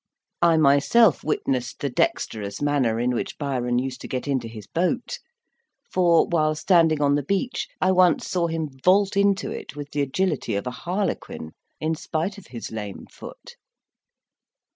I 0.41 0.57
myself 0.57 1.23
witnessed 1.23 1.79
the 1.79 1.89
dexterous 1.91 2.59
manner 2.59 2.99
in 2.99 3.11
which 3.13 3.37
Byron 3.37 3.77
used 3.77 4.01
to 4.01 4.07
get 4.07 4.27
into 4.27 4.47
his 4.47 4.65
boat; 4.65 5.19
for, 5.91 6.25
while 6.25 6.55
standing 6.55 7.03
on 7.03 7.13
the 7.13 7.21
beach, 7.23 7.67
I 7.79 7.91
once 7.91 8.25
saw 8.27 8.47
him 8.47 8.69
vault 8.83 9.15
into 9.15 9.51
it 9.51 9.75
with 9.75 9.91
the 9.91 10.01
agility 10.01 10.55
of 10.55 10.65
a 10.65 10.71
harlequin, 10.71 11.51
in 11.79 11.93
spite 11.93 12.39
of 12.39 12.47
his 12.47 12.71
lame 12.71 13.05
foot. 13.11 13.57